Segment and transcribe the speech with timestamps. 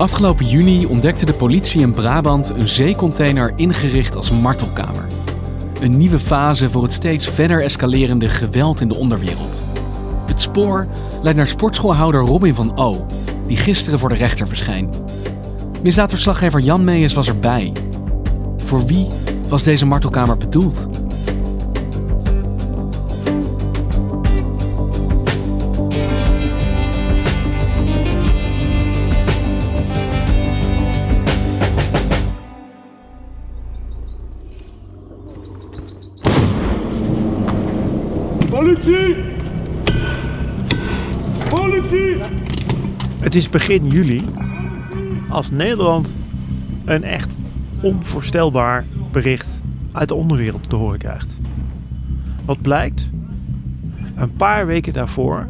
[0.00, 5.06] Afgelopen juni ontdekte de politie in Brabant een zeecontainer ingericht als martelkamer.
[5.80, 9.62] Een nieuwe fase voor het steeds verder escalerende geweld in de onderwereld.
[10.26, 10.86] Het spoor
[11.22, 13.06] leidt naar sportschoolhouder Robin van O,
[13.46, 14.90] die gisteren voor de rechter verscheen.
[15.82, 17.72] Misdaadverslaggever Jan Meijers was erbij.
[18.56, 19.06] Voor wie
[19.48, 20.99] was deze martelkamer bedoeld?
[41.80, 42.16] Politie!
[43.20, 44.24] Het is begin juli
[45.28, 46.14] als Nederland
[46.84, 47.36] een echt
[47.80, 49.60] onvoorstelbaar bericht
[49.92, 51.38] uit de onderwereld te horen krijgt.
[52.44, 53.10] Wat blijkt?
[54.14, 55.48] Een paar weken daarvoor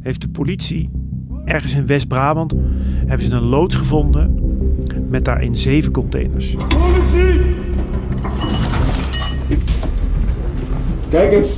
[0.00, 0.90] heeft de politie
[1.44, 2.54] ergens in West-Brabant
[3.06, 4.34] hebben ze een loods gevonden
[5.08, 6.54] met daarin zeven containers.
[6.54, 7.40] Politie!
[11.08, 11.50] Kijk eens.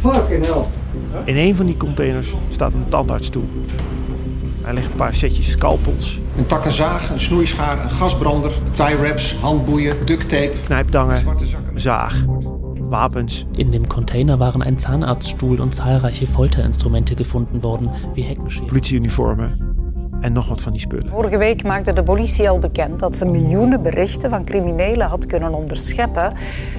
[0.00, 0.85] Fucking hell.
[1.24, 3.48] In een van die containers staat een tandartsstoel.
[4.62, 9.34] Er liggen een paar setjes scalpels, Een takken zaag, een snoeischaar, een gasbrander, tie wraps,
[9.34, 11.74] handboeien, duct tape, zakken.
[11.74, 12.24] een zaag,
[12.88, 13.46] wapens.
[13.52, 18.66] In dem Container waren ein Zahnarztstuhl und zahlreiche Folterinstrumente gefunden worden, wie Heckenscheren.
[18.66, 19.65] politieuniformen
[20.20, 21.08] en nog wat van die spullen.
[21.08, 25.54] Vorige week maakte de politie al bekend dat ze miljoenen berichten van criminelen had kunnen
[25.54, 26.32] onderscheppen.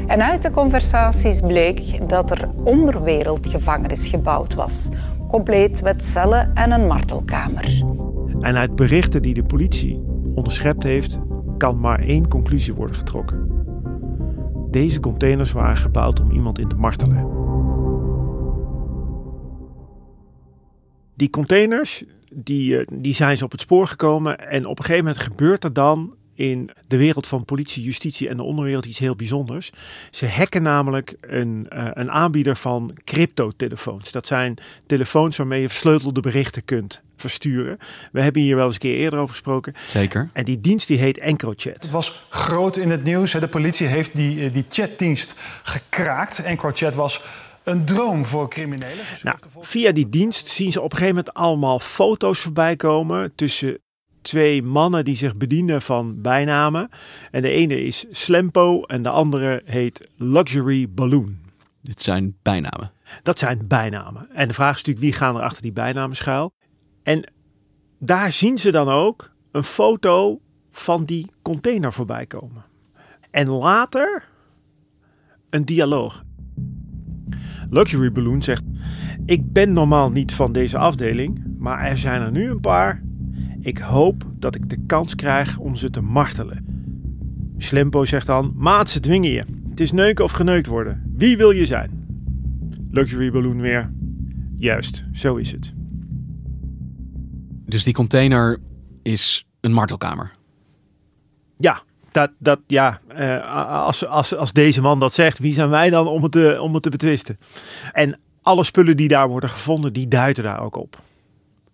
[0.07, 4.89] En uit de conversaties bleek dat er onderwereldgevangenis gebouwd was.
[5.27, 7.83] Compleet met cellen en een martelkamer.
[8.41, 10.01] En uit berichten die de politie
[10.35, 11.19] onderschept heeft,
[11.57, 13.51] kan maar één conclusie worden getrokken.
[14.71, 17.36] Deze containers waren gebouwd om iemand in te martelen.
[21.17, 24.49] Die containers, die, eh, die zijn ze op het spoor gekomen.
[24.49, 28.37] En op een gegeven moment gebeurt er dan in de wereld van politie, justitie en
[28.37, 29.71] de onderwereld iets heel bijzonders.
[30.11, 34.11] Ze hacken namelijk een, eh, een aanbieder van cryptotelefoons.
[34.11, 37.77] Dat zijn telefoons waarmee je versleutelde berichten kunt versturen.
[38.11, 39.73] We hebben hier wel eens een keer eerder over gesproken.
[39.85, 40.29] Zeker.
[40.33, 41.81] En die dienst die heet EncroChat.
[41.81, 43.33] Het was groot in het nieuws.
[43.33, 43.39] hè.
[43.39, 46.43] De politie heeft die, eh, die chatdienst gekraakt.
[46.43, 47.21] EncroChat was
[47.67, 49.05] een droom voor criminelen.
[49.23, 53.79] Nou, via die dienst zien ze op een gegeven moment allemaal foto's voorbij komen tussen
[54.21, 56.89] twee mannen die zich bedienen van bijnamen.
[57.31, 61.37] En de ene is Slempo en de andere heet Luxury Balloon.
[61.81, 62.91] Dit zijn bijnamen.
[63.23, 64.29] Dat zijn bijnamen.
[64.33, 66.53] En de vraag is natuurlijk wie gaan er achter die bijnamen schuil.
[67.03, 67.31] En
[67.99, 70.41] daar zien ze dan ook een foto
[70.71, 72.65] van die container voorbij komen.
[73.31, 74.27] En later
[75.49, 76.25] een dialoog.
[77.69, 78.63] Luxury Balloon zegt:
[79.25, 83.01] Ik ben normaal niet van deze afdeling, maar er zijn er nu een paar.
[83.61, 86.65] Ik hoop dat ik de kans krijg om ze te martelen.
[87.57, 89.45] Slempo zegt dan: Maat, ze dwingen je.
[89.69, 91.11] Het is neuken of geneukt worden.
[91.15, 92.05] Wie wil je zijn?
[92.91, 93.91] Luxury Balloon weer.
[94.55, 95.73] Juist, zo is het.
[97.65, 98.57] Dus die container
[99.01, 100.31] is een martelkamer.
[101.57, 101.81] Ja,
[102.17, 106.07] dat, dat, ja eh, als, als, als deze man dat zegt, wie zijn wij dan
[106.07, 107.39] om het, te, om het te betwisten?
[107.93, 111.01] En alle spullen die daar worden gevonden, die duiden daar ook op.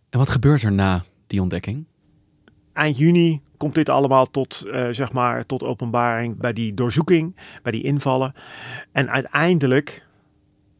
[0.09, 1.85] En wat gebeurt er na die ontdekking?
[2.73, 7.71] Eind juni komt dit allemaal tot, eh, zeg maar, tot openbaring bij die doorzoeking, bij
[7.71, 8.33] die invallen.
[8.91, 10.05] En uiteindelijk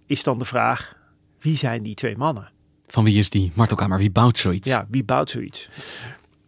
[0.06, 0.96] is dan de vraag,
[1.40, 2.52] wie zijn die twee mannen?
[2.88, 3.98] Van wie is die martelkamer?
[3.98, 4.68] Wie bouwt zoiets?
[4.68, 5.70] Ja, wie bouwt zoiets?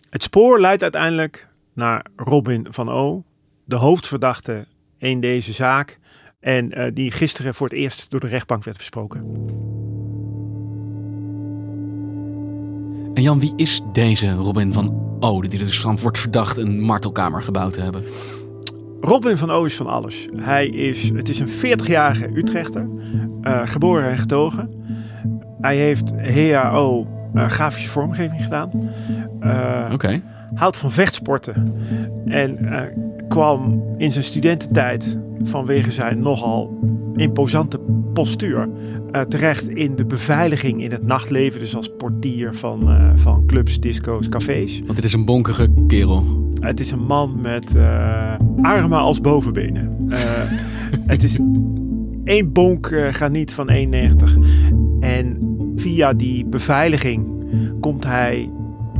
[0.10, 3.24] Het spoor leidt uiteindelijk naar Robin van O,
[3.66, 4.66] de hoofdverdachte
[4.98, 6.00] in deze zaak.
[6.40, 9.20] En eh, die gisteren voor het eerst door de rechtbank werd besproken.
[13.14, 16.82] En Jan, wie is deze Robin van O, die er dus van wordt verdacht een
[16.82, 18.04] martelkamer gebouwd te hebben?
[19.02, 20.28] Robin van O is van alles.
[20.36, 22.88] Hij is, het is een 40-jarige Utrechter,
[23.42, 24.70] eh, geboren en getogen.
[25.62, 28.72] Hij heeft HAO eh, grafische vormgeving gedaan.
[29.94, 30.22] Oké.
[30.56, 31.74] Houdt van vechtsporten.
[32.26, 32.82] En uh,
[33.30, 36.80] kwam in zijn studententijd vanwege zijn nogal
[37.16, 37.80] imposante
[38.14, 38.70] postuur
[39.12, 41.60] uh, terecht in de beveiliging in het nachtleven.
[41.60, 44.82] Dus als portier van, uh, van clubs, disco's, cafés.
[44.86, 46.50] Want het is een bonkige kerel.
[46.60, 47.76] Het is een man met
[48.62, 49.96] armen als bovenbenen.
[51.14, 51.38] het is
[52.24, 53.76] één bonk gaat niet van 1,90.
[55.00, 55.38] En
[55.76, 57.28] via die beveiliging
[57.80, 58.50] komt hij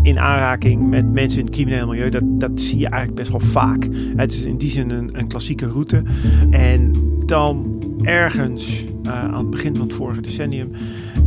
[0.06, 2.10] in aanraking met mensen in het criminele milieu.
[2.10, 3.88] Dat, dat zie je eigenlijk best wel vaak.
[4.16, 6.04] Het is in die zin een, een klassieke route.
[6.50, 6.92] En
[7.26, 10.72] dan ergens uh, aan het begin van het vorige decennium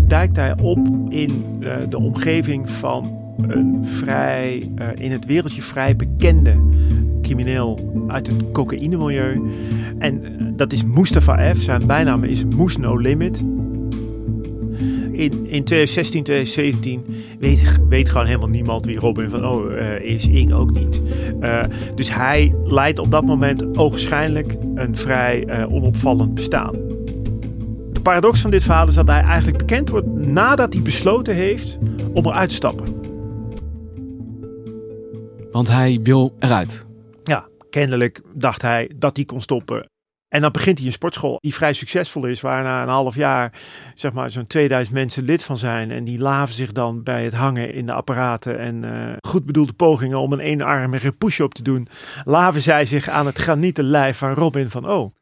[0.06, 0.78] duikt hij op
[1.08, 3.16] in uh, de omgeving van
[3.48, 6.56] een vrij, uh, in het wereldje vrij bekende
[7.22, 9.42] crimineel uit het cocaïnemilieu.
[9.98, 10.22] En
[10.56, 11.58] dat is Mustafa F.
[11.58, 13.44] Zijn bijnaam is Moes No Limit
[15.18, 17.04] in, in 2016, 2017
[17.38, 20.26] weet, weet gewoon helemaal niemand wie Robin van O uh, is.
[20.26, 21.02] Ik ook niet.
[21.40, 21.62] Uh,
[21.94, 26.72] dus hij leidt op dat moment ogenschijnlijk een vrij uh, onopvallend bestaan.
[27.92, 31.78] De paradox van dit verhaal is dat hij eigenlijk bekend wordt nadat hij besloten heeft
[32.14, 32.86] om eruit te stappen.
[35.50, 36.86] Want hij wil eruit.
[37.24, 39.88] Ja, kennelijk dacht hij dat hij kon stoppen.
[40.28, 43.52] En dan begint hij een sportschool die vrij succesvol is, waar na een half jaar
[43.94, 45.90] zeg maar zo'n 2000 mensen lid van zijn.
[45.90, 49.72] En die laven zich dan bij het hangen in de apparaten en uh, goed bedoelde
[49.72, 51.88] pogingen om een eenarmige push-up te doen,
[52.24, 55.12] laven zij zich aan het granieten lijf van Robin van O.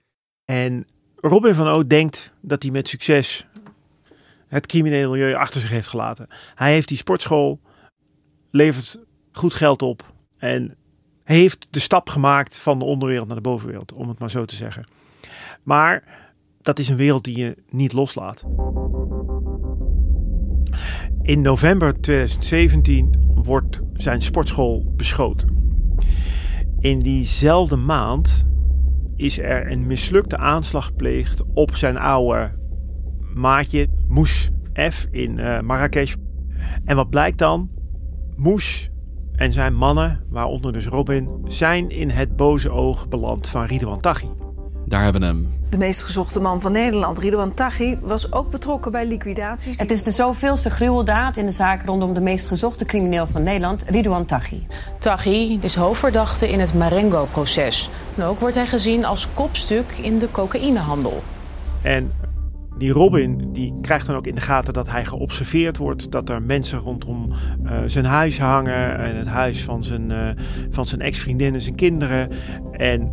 [0.45, 0.87] En
[1.17, 3.47] Robin van O denkt dat hij met succes
[4.49, 6.29] het criminele milieu achter zich heeft gelaten.
[6.55, 7.61] Hij heeft die sportschool,
[8.51, 8.99] levert
[9.33, 10.77] goed geld op en
[11.27, 14.57] heeft de stap gemaakt van de onderwereld naar de bovenwereld, om het maar zo te
[14.57, 14.85] zeggen.
[15.63, 16.05] Maar
[16.61, 18.45] dat is een wereld die je niet loslaat.
[21.23, 25.75] In november 2017 wordt zijn sportschool beschoten.
[26.81, 28.47] In diezelfde maand
[29.17, 32.53] is er een mislukte aanslag gepleegd op zijn oude
[33.35, 34.51] maatje Moes
[34.91, 36.15] F in uh, Marrakesh.
[36.85, 37.71] En wat blijkt dan?
[38.37, 38.91] Moes
[39.37, 44.29] en zijn mannen, waaronder dus Robin, zijn in het boze oog beland van Ridwan Taghi.
[44.87, 45.55] Daar hebben we hem.
[45.71, 49.79] De meest gezochte man van Nederland, Ridwan Taghi, was ook betrokken bij liquidaties.
[49.79, 53.85] Het is de zoveelste gruweldaad in de zaak rondom de meest gezochte crimineel van Nederland,
[53.89, 54.67] Ridwan Taghi.
[54.99, 57.91] Taghi is hoofdverdachte in het Marengo-proces.
[58.17, 61.23] En ook wordt hij gezien als kopstuk in de cocaïnehandel.
[61.83, 62.13] En
[62.79, 66.11] die Robin die krijgt dan ook in de gaten dat hij geobserveerd wordt.
[66.11, 67.33] Dat er mensen rondom
[67.65, 68.99] uh, zijn huis hangen.
[68.99, 70.29] En het huis van zijn, uh,
[70.71, 72.31] van zijn ex-vriendin en zijn kinderen.
[72.73, 73.13] En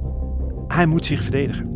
[0.68, 1.72] hij moet zich verdedigen.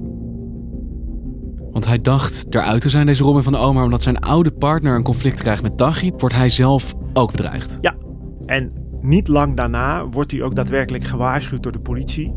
[1.71, 3.83] Want hij dacht eruit te zijn, deze Robin van de Omar.
[3.83, 7.77] Omdat zijn oude partner een conflict krijgt met Taghi, wordt hij zelf ook bedreigd.
[7.81, 7.95] Ja,
[8.45, 12.35] en niet lang daarna wordt hij ook daadwerkelijk gewaarschuwd door de politie.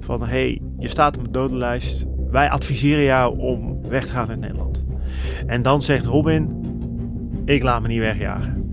[0.00, 2.04] Van hé, hey, je staat op de dodenlijst.
[2.30, 4.81] Wij adviseren jou om weg te gaan uit Nederland.
[5.46, 6.60] En dan zegt Robin:
[7.44, 8.68] Ik laat me niet wegjagen.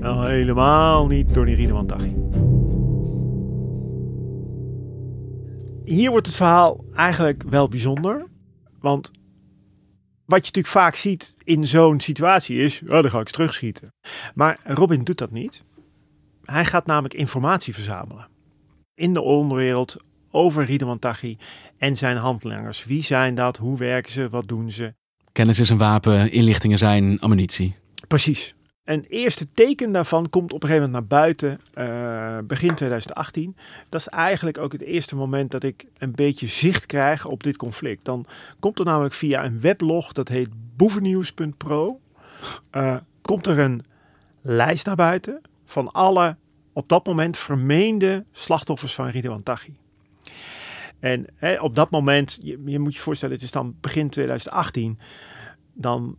[0.00, 2.14] Nou, helemaal niet door die Riedeman Taghi.
[5.84, 8.26] Hier wordt het verhaal eigenlijk wel bijzonder.
[8.80, 9.10] Want
[10.24, 13.92] wat je natuurlijk vaak ziet in zo'n situatie is: oh, dan ga ik terugschieten.
[14.34, 15.64] Maar Robin doet dat niet.
[16.44, 18.28] Hij gaat namelijk informatie verzamelen.
[18.94, 19.96] In de onderwereld
[20.30, 21.36] over Riedeman Taghi
[21.78, 22.84] en zijn handlangers.
[22.84, 23.56] Wie zijn dat?
[23.56, 24.28] Hoe werken ze?
[24.28, 24.94] Wat doen ze?
[25.34, 27.76] Kennis is een wapen, inlichtingen zijn ammunitie.
[28.08, 28.54] Precies.
[28.84, 33.56] Een eerste teken daarvan komt op een gegeven moment naar buiten, uh, begin 2018.
[33.88, 37.56] Dat is eigenlijk ook het eerste moment dat ik een beetje zicht krijg op dit
[37.56, 38.04] conflict.
[38.04, 38.26] Dan
[38.60, 42.00] komt er namelijk via een weblog, dat heet boevennieuws.pro,
[42.72, 43.82] uh, komt er een
[44.42, 46.36] lijst naar buiten van alle
[46.72, 49.72] op dat moment vermeende slachtoffers van Ridwan Taghi.
[51.04, 51.26] En
[51.60, 54.98] op dat moment, je, je, moet je voorstellen, het is dan begin 2018,
[55.74, 56.16] dan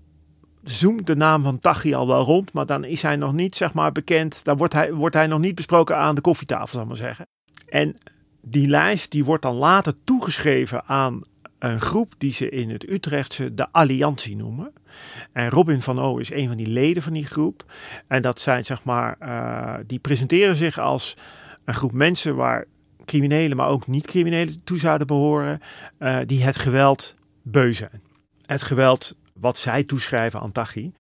[0.64, 3.74] zoomt de naam van Taghi al wel rond, maar dan is hij nog niet zeg
[3.74, 6.88] maar bekend, dan wordt hij, wordt hij nog niet besproken aan de koffietafel, zal ik
[6.88, 7.28] maar zeggen.
[7.68, 7.98] En
[8.42, 11.22] die lijst die wordt dan later toegeschreven aan
[11.60, 14.74] een groep die ze in het Utrechtse de Alliantie noemen.
[15.32, 17.66] En Robin van O is een van die leden van die groep.
[18.08, 21.18] En dat zijn zeg maar, uh, die presenteren zich als
[21.64, 22.66] een groep mensen waar
[23.06, 25.60] criminelen, maar ook niet-criminelen toe zouden behoren,
[26.00, 28.02] uh, die het geweld beu zijn.
[28.46, 30.92] Het geweld wat zij toeschrijven aan Taghi.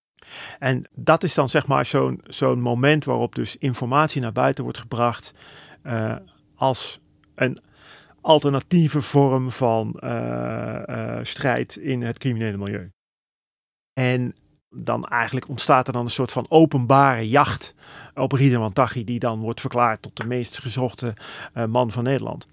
[0.60, 4.80] En dat is dan zeg maar zo'n zo'n moment waarop dus informatie naar buiten wordt
[4.80, 5.34] gebracht
[5.84, 6.16] uh,
[6.56, 7.00] als
[7.36, 7.60] een
[8.22, 12.90] alternatieve vorm van uh, strijd in het criminele milieu.
[13.94, 14.36] En
[14.76, 17.76] dan eigenlijk ontstaat er dan een soort van openbare jacht
[18.14, 21.14] op Ridwan Taghi, die dan wordt verklaard tot de meest gezochte
[21.54, 22.48] uh, man van Nederland.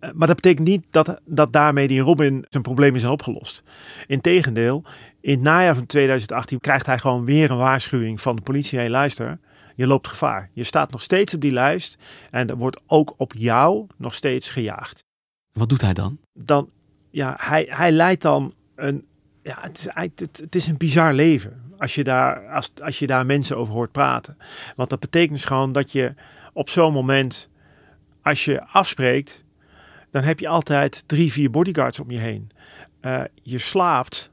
[0.00, 3.62] Uh, maar dat betekent niet dat, dat daarmee die Robin zijn problemen zijn opgelost.
[4.06, 4.84] Integendeel,
[5.20, 8.78] in het najaar van 2018 krijgt hij gewoon weer een waarschuwing van de politie.
[8.78, 9.38] Hey, luister,
[9.74, 10.50] je loopt gevaar.
[10.52, 11.98] Je staat nog steeds op die lijst
[12.30, 15.04] en er wordt ook op jou nog steeds gejaagd.
[15.52, 16.18] Wat doet hij dan?
[16.32, 16.70] Dan,
[17.10, 19.06] ja, hij, hij leidt dan een,
[19.48, 21.62] ja, het is, het, is een bizar leven.
[21.78, 24.36] Als je, daar, als, als je daar mensen over hoort praten.
[24.76, 26.14] Want dat betekent dus gewoon dat je
[26.52, 27.48] op zo'n moment,
[28.22, 29.44] als je afspreekt,
[30.10, 32.50] dan heb je altijd drie, vier bodyguards om je heen.
[33.00, 34.30] Uh, je slaapt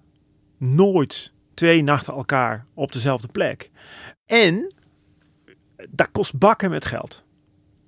[0.57, 3.71] nooit twee nachten elkaar op dezelfde plek.
[4.25, 4.73] En
[5.89, 7.23] dat kost bakken met geld.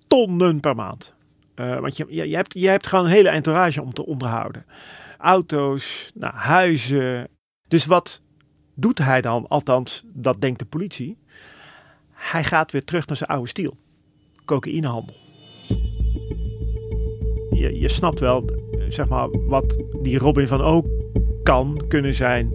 [0.07, 1.15] Tonnen per maand.
[1.55, 4.65] Uh, want je, je, je, hebt, je hebt gewoon een hele entourage om te onderhouden.
[5.17, 7.27] Auto's, nou, huizen.
[7.67, 8.21] Dus wat
[8.75, 9.47] doet hij dan?
[9.47, 11.17] Althans, dat denkt de politie.
[12.11, 13.77] Hij gaat weer terug naar zijn oude stiel.
[14.45, 15.15] Cocaïnehandel.
[17.49, 18.45] Je, je snapt wel,
[18.89, 20.85] zeg maar, wat die Robin van ook
[21.43, 22.53] kan kunnen zijn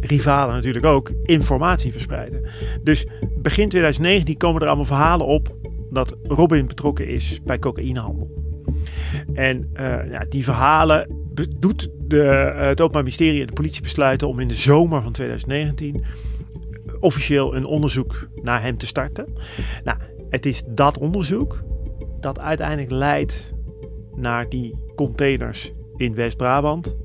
[0.00, 2.44] rivalen natuurlijk ook informatie verspreiden.
[2.82, 3.06] Dus
[3.36, 5.56] begin 2019 komen er allemaal verhalen op
[5.90, 8.36] dat Robin betrokken is bij cocaïnehandel.
[9.34, 11.17] En uh, ja, die verhalen
[11.58, 15.12] doet de, uh, het Openbaar Ministerie en de politie besluiten om in de zomer van
[15.12, 16.04] 2019
[17.00, 19.26] officieel een onderzoek naar hem te starten.
[19.84, 19.98] Nou,
[20.30, 21.62] het is dat onderzoek
[22.20, 23.52] dat uiteindelijk leidt
[24.14, 26.96] naar die containers in West-Brabant,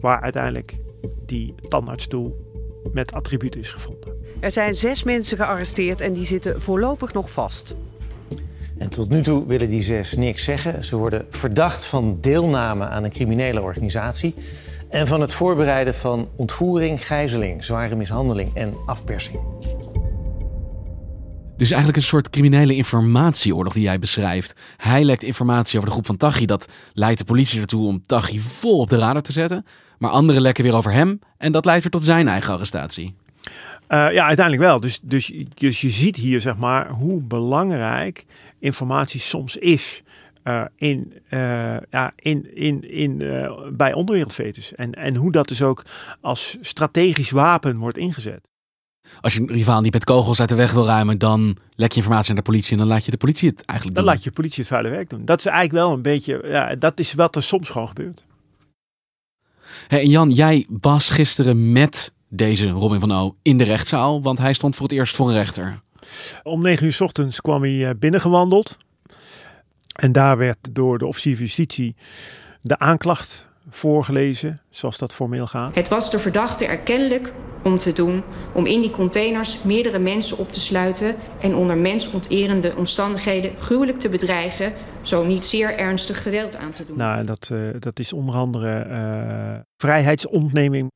[0.00, 0.78] waar uiteindelijk
[1.26, 2.44] die tandartsstoel
[2.92, 4.16] met attributen is gevonden.
[4.40, 7.74] Er zijn zes mensen gearresteerd en die zitten voorlopig nog vast.
[8.78, 10.84] En tot nu toe willen die zes niks zeggen.
[10.84, 14.34] Ze worden verdacht van deelname aan een criminele organisatie
[14.88, 19.40] en van het voorbereiden van ontvoering, gijzeling, zware mishandeling en afpersing.
[21.56, 24.54] Dus eigenlijk een soort criminele informatieoorlog die jij beschrijft.
[24.76, 26.46] Hij lekt informatie over de groep van Taghi.
[26.46, 29.66] Dat leidt de politie ertoe om Taghi vol op de radar te zetten.
[29.98, 31.18] Maar anderen lekken weer over hem.
[31.38, 33.14] En dat leidt weer tot zijn eigen arrestatie.
[33.88, 34.80] Uh, ja, uiteindelijk wel.
[34.80, 38.24] Dus, dus, dus je ziet hier zeg maar hoe belangrijk
[38.64, 40.02] informatie soms is.
[40.44, 43.22] Uh, in, uh, ja, in, in, in,
[43.72, 44.74] bij onderwereldvetus.
[44.74, 45.84] En, en hoe dat dus ook
[46.20, 48.50] als strategisch wapen wordt ingezet.
[49.20, 51.96] Als je een rivaal niet met kogels uit de weg wil ruimen, dan lek je
[51.96, 54.06] informatie aan de politie en dan laat je de politie het eigenlijk doen.
[54.06, 55.24] Dan laat je de politie het vuile werk doen.
[55.24, 58.24] Dat is eigenlijk wel een beetje, ja, dat is wat er soms gewoon gebeurt.
[59.86, 64.52] Hey, Jan, jij was gisteren met deze Robin van O in de rechtszaal, want hij
[64.52, 65.82] stond voor het eerst voor een rechter.
[66.42, 68.76] Om negen uur s ochtends kwam hij eh, binnengewandeld.
[69.94, 71.96] En daar werd door de officier van justitie
[72.60, 75.74] de aanklacht voorgelezen, zoals dat formeel gaat.
[75.74, 77.32] Het was de verdachte erkennelijk
[77.62, 82.76] om te doen om in die containers meerdere mensen op te sluiten en onder mensonterende
[82.76, 86.96] omstandigheden gruwelijk te bedreigen, zo niet zeer ernstig geweld aan te doen.
[86.96, 90.92] Nou, dat, uh, dat is onder andere uh, vrijheidsontneming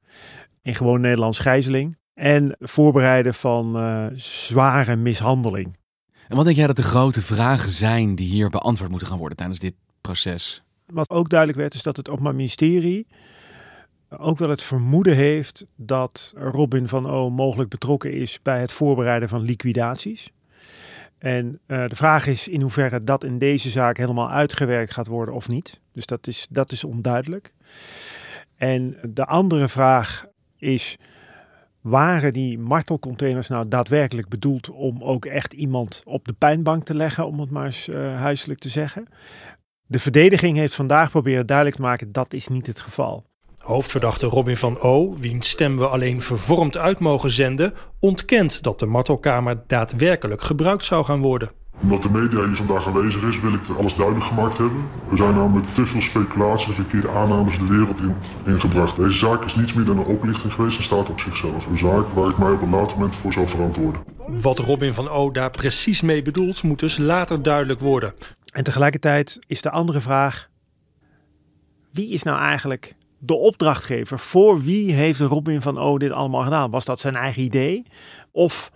[0.62, 5.76] in gewoon Nederlands gijzeling en voorbereiden van uh, zware mishandeling.
[6.28, 9.36] En wat denk jij dat de grote vragen zijn die hier beantwoord moeten gaan worden
[9.36, 10.62] tijdens dit proces?
[10.86, 13.06] Wat ook duidelijk werd, is dat het Openbaar Ministerie
[14.08, 19.28] ook wel het vermoeden heeft dat Robin van O mogelijk betrokken is bij het voorbereiden
[19.28, 20.32] van liquidaties.
[21.18, 25.34] En uh, de vraag is in hoeverre dat in deze zaak helemaal uitgewerkt gaat worden
[25.34, 25.80] of niet.
[25.92, 27.52] Dus dat is, dat is onduidelijk.
[28.56, 30.96] En de andere vraag is,
[31.88, 37.26] waren die martelcontainers nou daadwerkelijk bedoeld om ook echt iemand op de pijnbank te leggen,
[37.26, 39.06] om het maar eens uh, huiselijk te zeggen?
[39.86, 43.24] De verdediging heeft vandaag proberen duidelijk te maken dat is niet het geval.
[43.58, 48.86] Hoofdverdachte Robin van O, wiens stem we alleen vervormd uit mogen zenden, ontkent dat de
[48.86, 51.50] martelkamer daadwerkelijk gebruikt zou gaan worden.
[51.82, 54.88] Omdat de media hier vandaag aanwezig is, wil ik alles duidelijk gemaakt hebben.
[55.10, 58.96] Er zijn namelijk te veel speculaties en verkeerde aannames de wereld in, ingebracht.
[58.96, 61.66] Deze zaak is niets meer dan een oplichting geweest en staat op zichzelf.
[61.66, 64.02] Een zaak waar ik mij op een later moment voor zal verantwoorden.
[64.26, 68.14] Wat Robin van O daar precies mee bedoelt, moet dus later duidelijk worden.
[68.52, 70.48] En tegelijkertijd is de andere vraag:
[71.92, 74.18] wie is nou eigenlijk de opdrachtgever?
[74.18, 76.70] Voor wie heeft Robin van O dit allemaal gedaan?
[76.70, 77.82] Was dat zijn eigen idee?
[78.30, 78.72] Of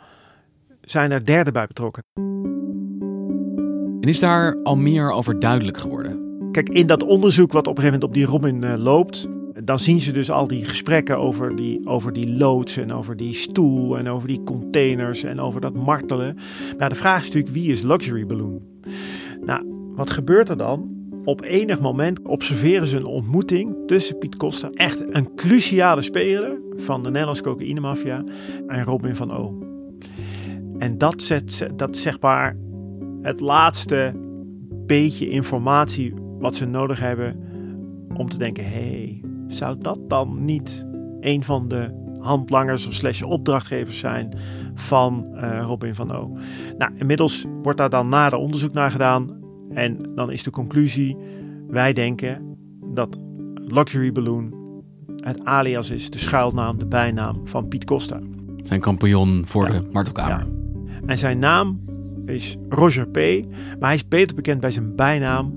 [0.81, 2.03] zijn er derden bij betrokken?
[4.03, 6.21] En is daar al meer over duidelijk geworden?
[6.53, 9.29] Kijk, in dat onderzoek wat op een gegeven moment op die Robin uh, loopt,
[9.65, 13.35] dan zien ze dus al die gesprekken over die, over die loods en over die
[13.35, 16.37] stoel en over die containers en over dat martelen.
[16.79, 18.63] Maar de vraag is natuurlijk, wie is Luxury Balloon?
[19.45, 19.63] Nou,
[19.95, 21.01] wat gebeurt er dan?
[21.25, 27.03] op enig moment observeren ze een ontmoeting tussen Piet Costa, echt een cruciale speler van
[27.03, 28.25] de Nederlandse cocaïnemafia,
[28.67, 29.59] en Robin van O.
[30.79, 32.57] En dat zet dat zeg maar
[33.23, 34.15] het laatste
[34.87, 37.37] beetje informatie wat ze nodig hebben
[38.15, 40.87] om te denken: hé, hey, zou dat dan niet
[41.21, 44.37] een van de handlangers of slash opdrachtgevers zijn
[44.75, 46.37] van uh, Robin van O?
[46.79, 49.41] Nou, inmiddels wordt daar dan nader onderzoek naar gedaan.
[49.71, 51.17] En dan is de conclusie:
[51.69, 52.57] wij denken
[52.95, 53.17] dat
[53.55, 54.61] Luxury Balloon
[55.17, 58.21] het alias is, de schuilnaam, de bijnaam van Piet Costa.
[58.63, 60.47] Zijn kampioen voor de martelkamer.
[61.07, 61.81] En zijn naam
[62.27, 63.17] is Roger P.
[63.79, 65.53] Maar hij is beter bekend bij zijn bijnaam.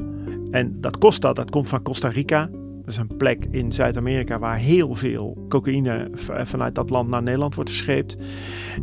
[0.51, 2.49] En dat Costa, dat komt van Costa Rica.
[2.85, 6.09] Dat is een plek in Zuid-Amerika waar heel veel cocaïne
[6.43, 8.17] vanuit dat land naar Nederland wordt verscheept.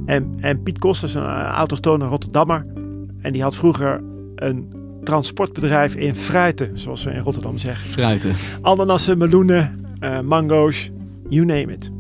[0.06, 2.66] En, en Piet Costa is een autochtone Rotterdammer.
[3.20, 4.02] En die had vroeger
[4.34, 4.72] een
[5.04, 7.90] transportbedrijf in fruiten, zoals ze in Rotterdam zeggen.
[7.90, 8.34] Fruiten.
[8.60, 10.90] Ananassen, meloenen, uh, mango's,
[11.28, 11.90] you name it.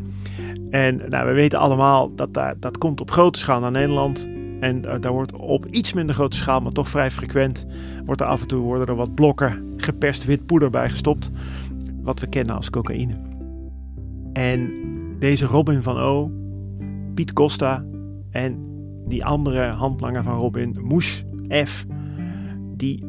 [0.70, 4.28] En nou, we weten allemaal dat daar, dat komt op grote schaal naar Nederland.
[4.62, 7.66] En daar wordt op iets minder grote schaal, maar toch vrij frequent,
[8.04, 11.30] wordt er af en toe worden er wat blokken geperst wit poeder bij gestopt.
[12.02, 13.14] Wat we kennen als cocaïne.
[14.32, 14.72] En
[15.18, 16.30] deze Robin van O,
[17.14, 17.84] Piet Costa
[18.30, 18.56] en
[19.06, 21.24] die andere handlanger van Robin, Moes
[21.64, 21.84] F,
[22.76, 23.04] die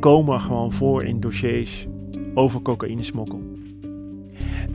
[0.00, 1.86] komen gewoon voor in dossiers
[2.34, 3.42] over cocaïnesmokkel.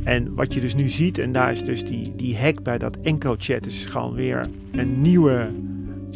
[0.04, 2.98] En wat je dus nu ziet, en daar is dus die, die hack bij dat
[2.98, 5.52] EncroChat, is gewoon weer een nieuwe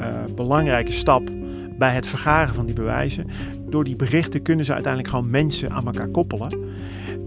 [0.02, 1.30] uh, belangrijke stap
[1.78, 3.28] bij het vergaren van die bewijzen.
[3.70, 6.60] Door die berichten kunnen ze uiteindelijk gewoon mensen aan elkaar koppelen.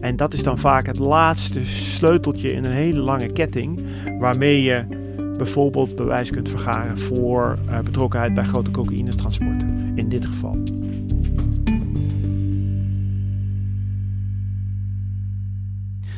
[0.00, 3.80] En dat is dan vaak het laatste sleuteltje in een hele lange ketting,
[4.18, 4.84] waarmee je
[5.36, 9.92] bijvoorbeeld bewijs kunt vergaren voor uh, betrokkenheid bij grote cocaïnetransporten.
[9.94, 10.62] In dit geval.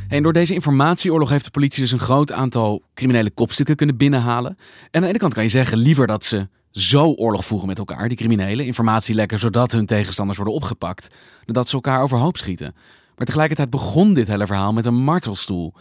[0.09, 4.55] En door deze informatieoorlog heeft de politie dus een groot aantal criminele kopstukken kunnen binnenhalen.
[4.57, 7.79] En aan de ene kant kan je zeggen, liever dat ze zo oorlog voeren met
[7.79, 11.09] elkaar, die criminelen, informatie lekken zodat hun tegenstanders worden opgepakt,
[11.45, 12.75] dan dat ze elkaar overhoop schieten.
[13.17, 15.75] Maar tegelijkertijd begon dit hele verhaal met een martelstoel.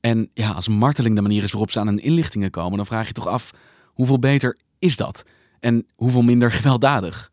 [0.00, 3.06] En ja, als marteling de manier is waarop ze aan hun inlichtingen komen, dan vraag
[3.06, 3.50] je toch af,
[3.84, 5.22] hoeveel beter is dat?
[5.60, 7.30] En hoeveel minder gewelddadig?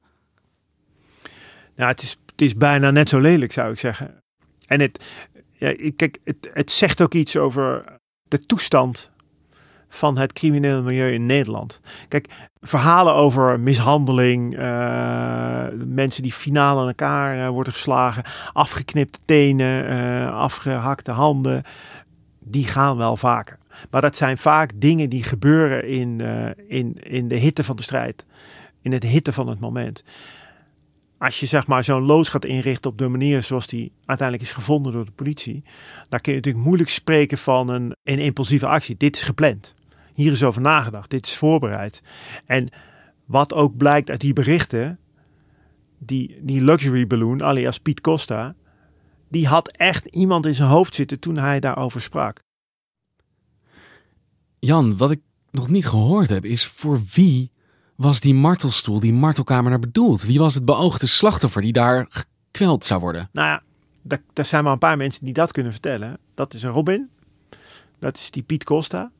[1.75, 4.23] Nou, het is, het is bijna net zo lelijk, zou ik zeggen.
[4.67, 5.03] En het,
[5.57, 7.83] ja, kijk, het, het zegt ook iets over
[8.23, 9.11] de toestand
[9.89, 11.81] van het criminele milieu in Nederland.
[12.07, 12.27] Kijk,
[12.61, 20.37] verhalen over mishandeling, uh, mensen die finaal aan elkaar uh, worden geslagen, afgeknipte tenen, uh,
[20.37, 21.63] afgehakte handen,
[22.39, 23.57] die gaan wel vaker.
[23.89, 26.21] Maar dat zijn vaak dingen die gebeuren in,
[26.67, 28.25] in, in de hitte van de strijd,
[28.81, 30.03] in het hitte van het moment
[31.17, 34.55] als je zeg maar zo'n loods gaat inrichten op de manier zoals die uiteindelijk is
[34.55, 35.63] gevonden door de politie,
[36.09, 38.97] dan kun je natuurlijk moeilijk spreken van een, een impulsieve actie.
[38.97, 39.73] Dit is gepland.
[40.13, 41.09] Hier is over nagedacht.
[41.09, 42.01] Dit is voorbereid.
[42.45, 42.69] En
[43.25, 44.99] wat ook blijkt uit die berichten,
[45.97, 48.55] die, die luxury balloon, alias Piet Costa,
[49.29, 52.39] die had echt iemand in zijn hoofd zitten toen hij daarover sprak.
[54.59, 57.51] Jan, wat ik nog niet gehoord heb, is voor wie
[57.95, 60.23] was die martelstoel, die martelkamer naar bedoeld?
[60.23, 63.29] Wie was het beoogde slachtoffer die daar gekweld zou worden?
[63.31, 63.61] Nou ja,
[64.33, 66.17] er, zijn maar een paar mensen die dat kunnen vertellen.
[66.33, 67.09] Dat is Robin,
[67.99, 69.11] dat is die Piet Costa.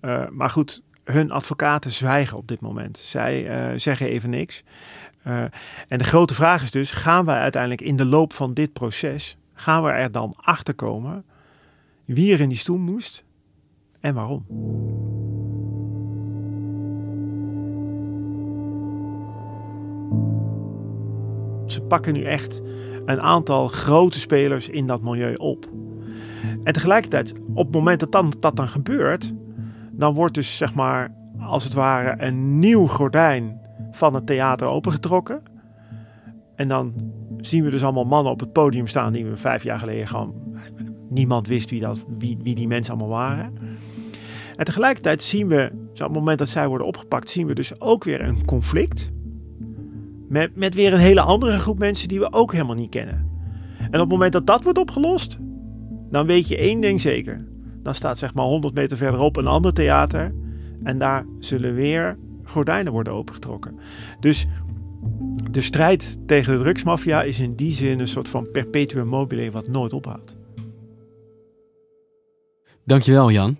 [0.00, 2.98] Uh, maar goed, hun advocaten zwijgen op dit moment.
[2.98, 4.62] Zij uh, zeggen even niks.
[5.26, 5.44] Uh,
[5.88, 9.36] en de grote vraag is dus, gaan wij uiteindelijk in de loop van dit proces,
[9.54, 11.24] gaan we er dan achter komen
[12.06, 13.24] wie er in die stoel moest
[14.00, 14.46] en waarom?
[21.66, 22.62] Ze pakken nu echt
[23.04, 25.68] een aantal grote spelers in dat milieu op.
[26.64, 29.32] En tegelijkertijd, op het moment dat dan, dat dan gebeurt,
[29.92, 35.42] dan wordt dus zeg maar als het ware een nieuw gordijn van het theater opengetrokken.
[36.54, 36.94] En dan
[37.40, 40.34] zien we dus allemaal mannen op het podium staan die we vijf jaar geleden gewoon
[41.08, 43.54] niemand wist wie, dat, wie, wie die mensen allemaal waren.
[44.56, 48.04] En tegelijkertijd zien we, op het moment dat zij worden opgepakt, zien we dus ook
[48.04, 49.10] weer een conflict.
[50.28, 53.30] Met, met weer een hele andere groep mensen die we ook helemaal niet kennen.
[53.78, 55.38] En op het moment dat dat wordt opgelost,
[56.10, 57.46] dan weet je één ding zeker.
[57.82, 60.34] Dan staat zeg maar 100 meter verderop een ander theater.
[60.82, 63.78] En daar zullen weer gordijnen worden opengetrokken.
[64.20, 64.46] Dus
[65.50, 69.68] de strijd tegen de drugsmafia is in die zin een soort van perpetuum mobile wat
[69.68, 70.36] nooit ophoudt.
[72.84, 73.56] Dankjewel Jan.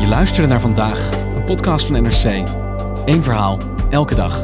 [0.00, 2.65] Je luisterde naar vandaag, een podcast van NRC.
[3.06, 3.58] Eén verhaal,
[3.90, 4.42] elke dag.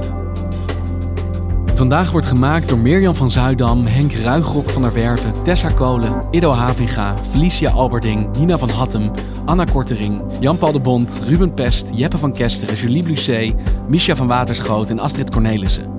[1.75, 6.51] Vandaag wordt gemaakt door Mirjam van Zuidam, Henk Ruigrok van der Werven, Tessa Kolen, Ido
[6.51, 9.11] Havinga, Felicia Alberding, Nina van Hattem,
[9.45, 13.55] Anna Kortering, Jan-Paul de Bond, Ruben Pest, Jeppe van Kesteren, Julie Blusset,
[13.89, 15.95] Misha van Waterschoot en Astrid Cornelissen.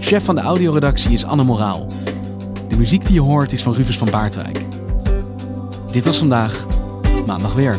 [0.00, 1.86] Chef van de audioredactie is Anne Moraal.
[2.68, 4.64] De muziek die je hoort is van Rufus van Baardwijk.
[5.92, 6.66] Dit was vandaag,
[7.26, 7.78] maandag weer.